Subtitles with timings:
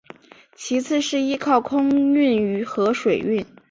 [0.55, 3.45] 其次是依靠空运和水运。